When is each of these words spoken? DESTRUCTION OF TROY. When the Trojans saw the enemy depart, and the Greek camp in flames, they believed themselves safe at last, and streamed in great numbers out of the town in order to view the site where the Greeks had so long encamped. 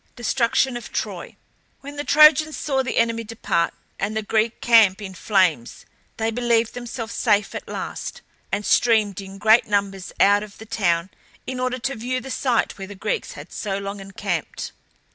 DESTRUCTION 0.15 0.77
OF 0.77 0.91
TROY. 0.91 1.35
When 1.81 1.95
the 1.95 2.03
Trojans 2.03 2.57
saw 2.57 2.81
the 2.81 2.97
enemy 2.97 3.23
depart, 3.23 3.71
and 3.99 4.17
the 4.17 4.23
Greek 4.23 4.59
camp 4.59 4.99
in 4.99 5.13
flames, 5.13 5.85
they 6.17 6.31
believed 6.31 6.73
themselves 6.73 7.13
safe 7.13 7.53
at 7.53 7.67
last, 7.67 8.23
and 8.51 8.65
streamed 8.65 9.21
in 9.21 9.37
great 9.37 9.67
numbers 9.67 10.11
out 10.19 10.41
of 10.41 10.57
the 10.57 10.65
town 10.65 11.11
in 11.45 11.59
order 11.59 11.77
to 11.77 11.93
view 11.95 12.19
the 12.19 12.31
site 12.31 12.79
where 12.79 12.87
the 12.87 12.95
Greeks 12.95 13.33
had 13.33 13.53
so 13.53 13.77
long 13.77 13.99
encamped. 13.99 14.71